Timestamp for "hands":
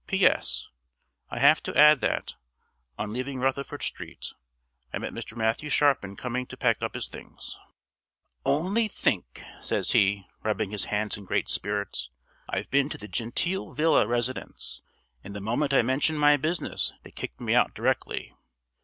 10.85-11.17